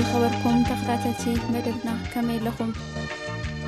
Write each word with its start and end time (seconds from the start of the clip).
ዝኽበርኩም 0.00 0.58
ተክታተ 0.66 1.02
መደብና 1.54 1.88
ከመይ 2.12 2.36
ኣለኹም 2.40 2.70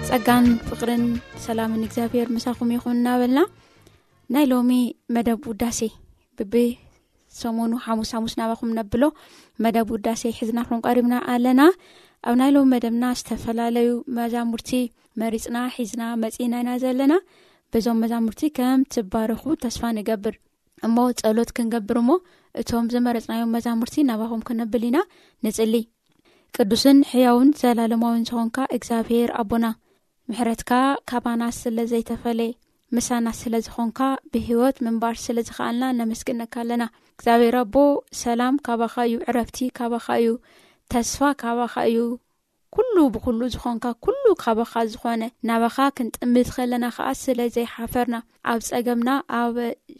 ፀጋን 0.08 0.46
ፍቅርን 0.68 1.02
ሰላምን 1.46 1.82
እግዚኣብሄር 1.86 2.28
ምሳኹም 2.36 2.70
ይኹን 2.76 2.96
እናበልና 3.00 3.40
ናይ 4.36 4.44
ሎሚ 4.52 4.70
መደብ 5.14 5.40
ውዳሴ 5.50 5.80
ብሰኑ 6.52 7.54
ሙስሙስ 8.00 8.34
ናባኹም 8.40 8.70
ነብሎ 8.78 9.02
መደብ 9.64 9.90
ውዳሴ 9.96 10.22
ሒዝናም 10.38 10.82
ቀሪብና 10.86 11.16
ኣለና 11.34 11.60
ኣብ 12.30 12.34
ናይ 12.40 12.52
ሎሚ 12.56 12.66
መደብና 12.74 13.04
ዝተፈላለዩ 13.20 13.90
መዛሙርቲ 14.18 14.70
መሪፅና 15.22 15.56
ሒዝና 15.78 16.02
መፅናኢና 16.24 16.72
ዘለና 16.84 17.14
ብዞም 17.74 17.98
መዛሙርቲ 18.04 18.42
ከም 18.58 18.82
ትባረኩ 18.94 19.44
ተስፋ 19.64 19.82
ንገብር 19.98 20.36
እሞ 20.88 20.96
ፀሎት 21.24 21.50
ክንገብር 21.58 21.98
ሞ 22.10 22.22
እቶም 22.62 22.86
ዝመረፅናዮም 22.94 23.52
መዛሙርቲ 23.58 23.96
ናባኹም 24.12 24.44
ክነብል 24.48 24.84
ኢና 24.90 25.00
ንፅሊ 25.46 25.74
ቅዱስን 26.60 26.98
ሕያውን 27.10 27.50
ዘላለማዊን 27.60 28.24
ዝኾንካ 28.28 28.56
እግዚኣብሄር 28.76 29.30
ኣቦና 29.40 29.66
ምሕረትካ 30.28 30.72
ካባና 31.10 31.42
ስለ 31.58 31.76
ዘይተፈለ 31.92 32.40
ምሳና 32.96 33.26
ስለ 33.38 33.54
ዝኾንካ 33.66 34.00
ብሂወት 34.32 34.76
ምንባር 34.86 35.14
ስለዝኽኣልና 35.24 35.84
ነመስግነካ 36.00 36.54
ኣለና 36.64 36.84
እግዚኣብሄር 37.14 37.56
ኣቦ 37.62 37.74
ሰላም 38.22 38.58
ካባካ 38.66 38.96
እዩ 39.08 39.16
ዕረፍቲ 39.28 39.58
ካባካ 39.80 40.08
እዩ 40.22 40.32
ተስፋ 40.94 41.20
ካባካ 41.42 41.74
እዩ 41.90 42.02
ኩሉ 42.76 42.94
ብኩሉ 43.14 43.40
ዝኾንካ 43.54 43.84
ኩሉ 44.06 44.22
ካባካ 44.44 44.74
ዝኾነ 44.92 45.22
ናባኻ 45.48 45.78
ክንጥምድ 45.96 46.48
ከለና 46.56 46.84
ከዓ 46.96 47.08
ስለዘይሓፈርና 47.24 48.16
ኣብ 48.52 48.60
ፀገምና 48.72 49.10
ኣብ 49.40 49.56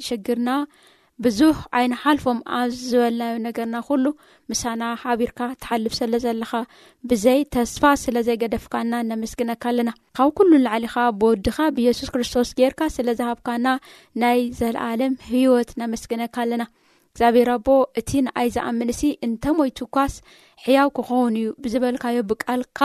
ሽግርና 0.08 0.50
ብዙሕ 1.24 1.56
ዓይኒ 1.78 1.94
ሓልፎም 2.02 2.38
ኣብ 2.58 2.68
ዝበልናዮ 2.88 3.34
ነገርና 3.46 3.76
ኩሉ 3.88 4.04
ምሳና 4.50 4.82
ሓቢርካ 5.02 5.40
ተሓልፍ 5.62 5.94
ስለ 5.98 6.12
ዘለኻ 6.24 6.52
ብዘይ 7.10 7.40
ተስፋ 7.54 7.82
ስለ 8.02 8.16
ዘይገደፍካና 8.26 8.92
ነመስግነካ 9.10 9.64
ኣለና 9.72 9.90
ካብ 10.18 10.30
ኩሉ 10.38 10.50
ላዕሊኻ 10.66 10.94
በወድኻ 11.20 11.58
ብየሱስ 11.78 12.08
ክርስቶስ 12.14 12.50
ጌርካ 12.60 12.80
ስለ 12.96 13.08
ዝሃብካና 13.20 13.66
ናይ 14.22 14.40
ዘለኣለም 14.60 15.14
ህይወት 15.32 15.72
ነመስግነካ 15.82 16.36
ኣለና 16.44 16.64
እግዚኣብር 17.14 17.48
ኣቦ 17.56 17.68
እቲ 18.00 18.10
ንኣይ 18.26 18.48
ዛኣምንሲ 18.56 19.02
እንተሞይት 19.26 19.80
ኳስ 19.94 20.12
ሕያው 20.66 20.88
ክኸውን 20.98 21.34
እዩ 21.40 21.48
ብዝበልካዮ 21.64 22.18
ብቃልካ 22.30 22.80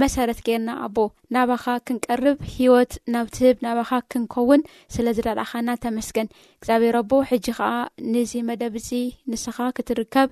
መሰረት 0.00 0.38
ጌርና 0.46 0.70
ኣቦ 0.84 0.96
ናባኻ 1.34 1.64
ክንቀርብ 1.86 2.38
ሂወት 2.54 2.92
ናብ 3.12 3.26
ትህብ 3.34 3.56
ናባኻ 3.66 3.90
ክንከውን 4.12 4.62
ስለ 4.94 5.04
ዝዳለእኻና 5.16 5.68
ተመስገን 5.84 6.28
ፃቤሮ 6.66 6.94
ኣቦ 7.02 7.12
ሕጂ 7.30 7.46
ከዓ 7.58 7.70
ንዚ 8.12 8.32
መደብፂ 8.48 8.88
ንስኻ 9.32 9.58
ክትርከብ 9.76 10.28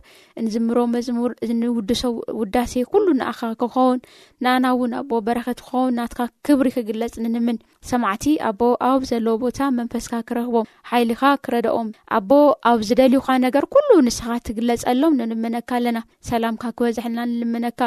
ንዝምሮ 0.47 0.79
መዝሙር 0.95 1.33
ንውድሶ 1.63 2.03
ውዳሴ 2.41 2.75
ኩሉ 2.93 3.07
ንኣኻ 3.21 3.41
ክኸውን 3.63 4.03
ንኣና 4.47 4.65
እውን 4.77 4.95
ኣቦ 5.01 5.11
በረክት 5.29 5.61
ክኸውን 5.69 5.97
ናትካ 6.01 6.21
ክብሪ 6.49 6.69
ክግለፅ 6.79 7.15
ንንምን 7.25 7.59
ሰማዕቲ 7.91 8.25
ኣቦ 8.49 8.61
ኣብ 8.91 9.01
ዘለዎ 9.09 9.35
ቦታ 9.43 9.59
መንፈስካ 9.79 10.13
ክረኽቦም 10.29 10.69
ሓይልኻ 10.91 11.23
ክረድኦም 11.45 11.89
ኣቦ 12.19 12.31
ኣብ 12.71 12.79
ዝደልዩኻ 12.89 13.27
ነገር 13.47 13.65
ኩሉ 13.75 13.89
ንስኻ 14.07 14.27
ትግለፀሎም 14.47 15.17
ንንምነካ 15.21 15.71
ኣለና 15.79 15.99
ሰላምካ 16.29 16.65
ክበዝሕልና 16.79 17.21
ንልምነካ 17.33 17.81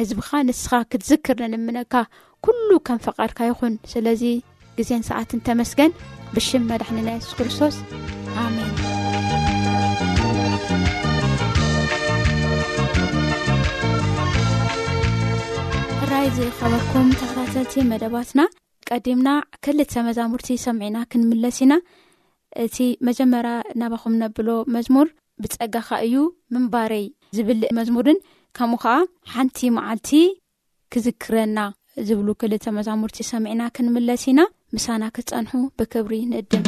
ህዝቢኻ 0.00 0.30
ንስኻ 0.48 0.72
ክትዝክር 0.92 1.36
ንንምነካ 1.52 1.94
ኩሉ 2.46 2.68
ከም 2.88 2.98
ፈቓድካ 3.06 3.38
ይኹን 3.50 3.74
ስለዚ 3.92 4.22
ግዜን 4.78 5.04
ሰዓት 5.10 5.30
ን 5.38 5.46
ተመስገን 5.48 5.92
ብሽም 6.34 6.66
መዳሕኒ 6.72 6.98
ናይ 7.08 7.18
ሱስ 7.26 7.34
ክርስቶስ 7.38 7.76
ኣሜን 8.44 8.70
ፍራይ 16.02 16.26
ዝከበልኩም 16.38 17.08
ተኸታሰልቲ 17.22 17.74
መደባትና 17.94 18.40
ቀዲምና 18.90 19.28
ክልተ 19.64 19.92
መዛሙርቲ 20.08 20.48
ሰሚዒና 20.66 20.96
ክንምለስ 21.12 21.58
ኢና 21.64 21.74
እቲ 22.64 22.76
መጀመርያ 23.08 23.52
ናባኹም 23.80 24.14
ነብሎ 24.22 24.48
መዝሙር 24.76 25.08
ብፀጋኻ 25.44 25.88
እዩ 26.06 26.16
ምንባረይ 26.54 27.06
ዝብል 27.38 27.62
መዝሙርን 27.78 28.18
ከምኡ 28.58 28.80
ከዓ 28.84 28.92
ሓንቲ 29.34 29.58
መዓልቲ 29.78 30.12
ክዝክረና 30.94 31.58
ዝብሉ 32.08 32.28
ክልተ 32.42 32.64
መዛሙርቲ 32.78 33.18
ሰሚዕና 33.32 33.62
ክንምለስ 33.78 34.24
ኢና 34.32 34.42
ምሳና 34.76 35.02
ክትፀንሑ 35.18 35.52
ብክብሪ 35.80 36.12
ንእድም 36.32 36.64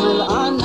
لعن 0.00 0.60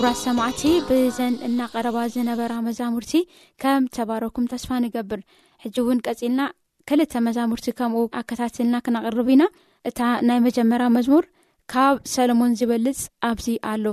ጉራት 0.00 0.18
ሰማዕቲ 0.26 0.62
ብዘን 0.88 1.34
እናቀረባ 1.46 1.96
ዝነበራ 2.12 2.52
መዛሙርቲ 2.66 3.10
ከም 3.62 3.88
ተባረኩም 3.96 4.46
ተስፋ 4.52 4.70
ንገብር 4.84 5.20
ሕጂ 5.64 5.76
እውን 5.82 5.98
ቀፂልና 6.06 6.42
ክልተ 6.90 7.12
መዛሙርቲ 7.26 7.66
ከምኡ 7.80 8.04
ኣከታትልና 8.20 8.78
ክናቅርቡ 8.86 9.26
ኢና 9.34 9.46
እታ 9.90 10.00
ናይ 10.30 10.40
መጀመር 10.46 10.84
መዝሙር 10.96 11.26
ካብ 11.74 11.98
ሰሎሞን 12.14 12.56
ዝበልፅ 12.62 13.02
ኣብዚ 13.30 13.48
ኣሎ 13.72 13.84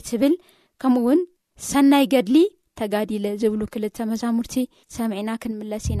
እትብል 0.00 0.36
ከምኡ 0.82 1.02
እውን 1.06 1.22
ሰናይ 1.70 2.06
ገድሊ 2.16 2.36
ተጋዲለ 2.82 3.26
ዝብሉ 3.44 3.62
ክልተ 3.76 3.98
መዛሙርቲ 4.12 4.56
ሰምዒና 4.98 5.30
ክንምለስ 5.44 5.86
ኢና 5.94 6.00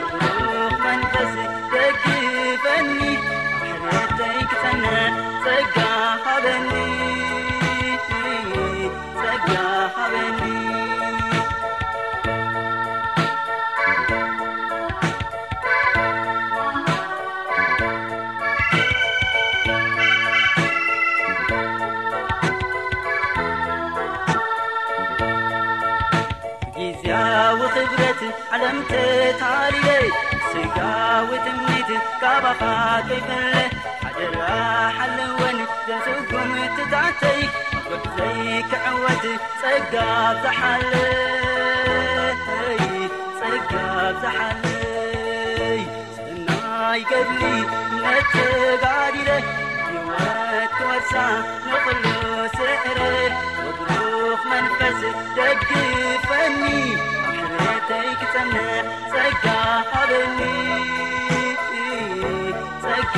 ካባኻ 32.21 32.63
ተይፈ 33.07 33.29
ሓደራሓለወን 34.15 35.57
ዘጉም 36.07 36.51
ትታعተይ 36.75 37.39
ወዘይክዕወት 37.91 39.23
ፀጋ 39.61 39.93
ዝሓለይ 40.43 42.83
ፀጋ 43.39 43.73
ዝለይ 44.21 45.79
ስናይ 46.17 47.01
ገድኒ 47.11 47.41
መባድለ 48.05 49.29
ዋ 50.09 50.11
ወፃ 50.89 51.11
ንቕሉ 51.71 52.05
ስሕር 52.57 52.99
ብሩ 53.77 53.89
መንቀስ 54.51 54.99
ደጊፈኒ 55.39 56.61
ተይክጸ 57.89 58.35
ጸጋ 59.13 59.45
ኣበኒ 59.93 60.39
ك 63.03 63.05
ي 63.15 63.17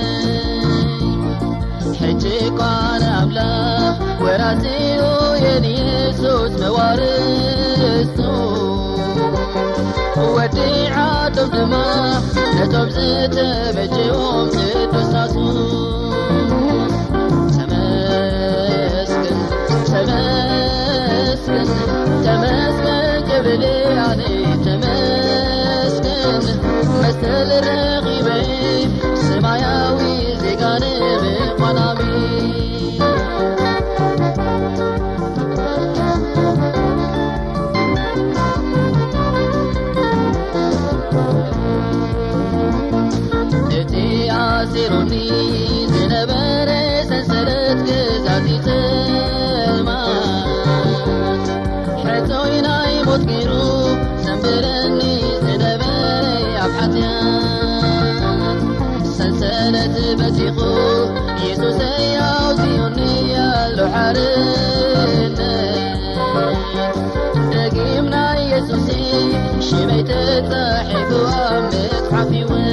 ሕጅ 2.01 2.25
ኳነ 2.59 3.03
ኣምላኽ 3.21 3.97
ወራሲው 4.25 5.09
የን 5.45 5.65
ኢየሱስ 5.75 6.53
መዋር 6.63 7.01
ወዲ 10.37 10.57
ዓቶም 11.01 11.49
ድማ 11.55 11.73
ነቶም 12.57 12.87
ዝ 12.95 12.99
ተበጀዎም 13.35 14.47
ماسا 22.41 23.19
كبلي 23.29 23.99
علي 23.99 24.43
تمسكن 24.65 26.59
مثلا 26.99 27.88
سسنت 59.11 59.95
بتيق 60.21 60.59
يسوسي 61.45 62.17
اوتوني 62.17 63.35
لحرن 63.75 65.35
دقمن 67.51 68.37
يسسي 68.37 69.37
شبيتت 69.59 70.55
حد 70.89 71.13
متعفو 71.13 72.68